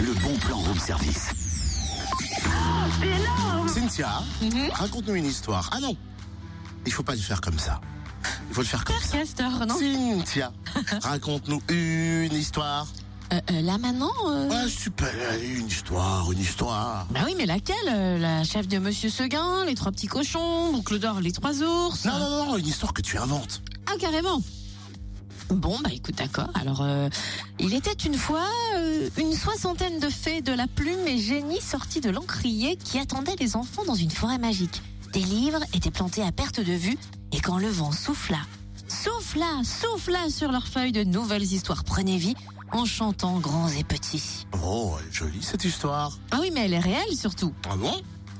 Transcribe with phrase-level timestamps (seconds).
[0.00, 1.30] le bon plan room service.
[3.00, 4.22] C'est énorme Cynthia,
[4.72, 5.70] raconte-nous une histoire.
[5.72, 5.96] Ah non,
[6.86, 7.80] il faut pas le faire comme ça.
[8.48, 9.18] Il faut le faire comme Père ça.
[9.18, 10.52] Castor, non Cynthia,
[11.02, 12.86] raconte-nous une histoire.
[13.32, 15.10] Euh, euh, Là maintenant euh, Ouais, super,
[15.42, 17.06] une histoire, une histoire.
[17.10, 20.98] Bah oui, mais laquelle Euh, La chef de Monsieur Seguin, les trois petits cochons, Boucle
[21.00, 23.62] d'or, les trois ours Non, non, non, une histoire que tu inventes.
[23.88, 24.40] Ah, carrément
[25.50, 26.48] Bon, bah écoute, d'accord.
[26.54, 27.08] Alors, euh,
[27.58, 28.44] il était une fois
[28.74, 33.36] euh, une soixantaine de fées de la plume et génies sortis de l'encrier qui attendaient
[33.38, 34.82] les enfants dans une forêt magique.
[35.12, 36.98] Des livres étaient plantés à perte de vue
[37.32, 38.40] et quand le vent souffla,
[38.88, 42.34] souffla, souffla sur leurs feuilles de nouvelles histoires prenaient vie
[42.72, 44.46] en chantant grands et petits.
[44.64, 46.18] Oh, elle est jolie cette histoire.
[46.32, 47.54] Ah oui, mais elle est réelle surtout.
[47.70, 47.94] Ah bon?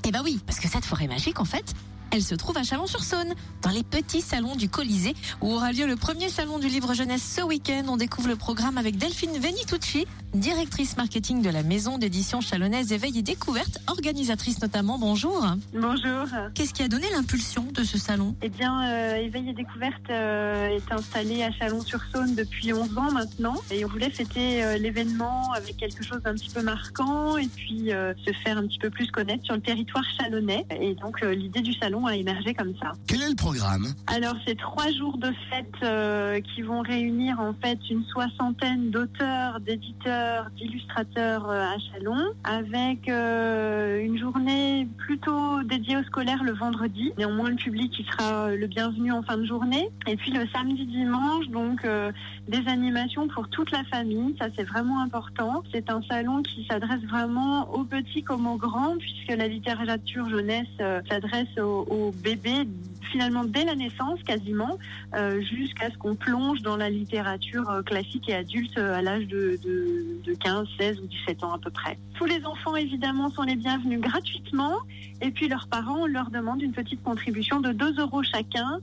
[0.05, 1.75] Eh ben oui, parce que cette forêt magique, en fait,
[2.17, 5.97] elle se trouve à Chalon-sur-Saône, dans les petits salons du Colisée, où aura lieu le
[5.97, 7.85] premier salon du livre jeunesse ce week-end.
[7.89, 13.19] On découvre le programme avec Delphine Venitucci, directrice marketing de la maison d'édition chalonnaise Éveil
[13.19, 14.99] et Découverte, organisatrice notamment.
[14.99, 15.45] Bonjour.
[15.75, 16.27] Bonjour.
[16.55, 18.35] Qu'est-ce qui a donné l'impulsion de ce salon?
[18.43, 23.57] Eh bien, euh, Éveil et Découverte euh, est installé à Chalon-sur-Saône depuis 11 ans maintenant.
[23.71, 27.93] Et on voulait fêter euh, l'événement avec quelque chose d'un petit peu marquant et puis
[27.93, 30.67] euh, se faire un petit peu plus connaître sur le territoire chalonnais.
[30.81, 32.93] Et donc, l'idée du salon a émergé comme ça.
[33.07, 33.87] Quel est le programme?
[34.07, 39.61] Alors, c'est trois jours de fête euh, qui vont réunir en fait une soixantaine d'auteurs,
[39.61, 47.13] d'éditeurs, d'illustrateurs euh, à Chalon, avec euh, une journée plutôt dédiée aux scolaires le vendredi.
[47.19, 49.89] Néanmoins, le public qui sera le bienvenu en fin de journée.
[50.07, 51.87] Et puis le samedi, dimanche, donc
[52.49, 54.35] des animations pour toute la famille.
[54.39, 55.63] Ça, c'est vraiment important.
[55.73, 60.67] C'est un salon qui s'adresse vraiment aux petits comme aux grands, puisque la littérature jeunesse
[61.09, 62.69] s'adresse aux, aux o Bibi
[63.11, 64.79] finalement dès la naissance quasiment
[65.15, 69.27] euh, jusqu'à ce qu'on plonge dans la littérature euh, classique et adulte euh, à l'âge
[69.27, 71.99] de, de, de 15, 16 ou 17 ans à peu près.
[72.15, 74.75] Tous les enfants évidemment sont les bienvenus gratuitement
[75.21, 78.81] et puis leurs parents on leur demande une petite contribution de 2 euros chacun.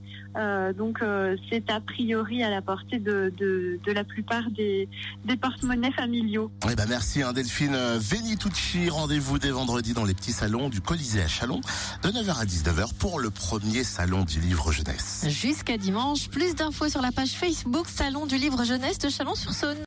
[0.78, 1.04] Donc
[1.50, 3.32] c'est a priori à la portée de,
[3.86, 4.90] la plupart des,
[5.26, 6.52] des porte-monnaies familiaux.
[6.72, 8.90] Eh ben merci hein, Delphine Venitucci.
[8.90, 11.62] Rendez-vous dès vendredi dans les petits salons du Colisée à Chalon
[12.04, 13.84] de 9h à 19h pour le premier
[14.22, 15.26] du livre jeunesse.
[15.28, 19.78] Jusqu'à dimanche, plus d'infos sur la page Facebook Salon du livre jeunesse de Chalon-sur-Saône.